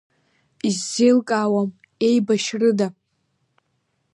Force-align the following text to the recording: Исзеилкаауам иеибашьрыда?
Исзеилкаауам 0.69 1.69
иеибашьрыда? 2.05 2.87